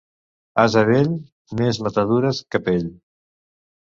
Ase 0.61 0.81
vell, 0.87 1.11
més 1.59 1.79
matadures 1.87 2.39
que 2.57 2.63
pell. 2.71 2.89